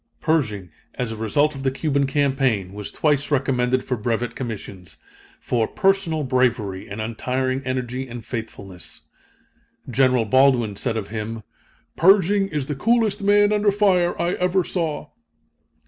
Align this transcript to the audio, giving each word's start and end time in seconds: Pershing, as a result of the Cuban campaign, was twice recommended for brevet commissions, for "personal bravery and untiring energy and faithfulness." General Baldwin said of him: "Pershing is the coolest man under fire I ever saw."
Pershing, 0.19 0.71
as 0.95 1.11
a 1.11 1.15
result 1.15 1.53
of 1.53 1.61
the 1.61 1.69
Cuban 1.69 2.07
campaign, 2.07 2.73
was 2.73 2.89
twice 2.89 3.29
recommended 3.29 3.83
for 3.83 3.95
brevet 3.95 4.33
commissions, 4.35 4.97
for 5.39 5.67
"personal 5.67 6.23
bravery 6.23 6.89
and 6.89 6.99
untiring 6.99 7.61
energy 7.65 8.07
and 8.07 8.25
faithfulness." 8.25 9.01
General 9.87 10.25
Baldwin 10.25 10.75
said 10.75 10.97
of 10.97 11.09
him: 11.09 11.43
"Pershing 11.97 12.47
is 12.47 12.65
the 12.65 12.73
coolest 12.73 13.21
man 13.21 13.53
under 13.53 13.71
fire 13.71 14.19
I 14.19 14.31
ever 14.33 14.63
saw." 14.63 15.09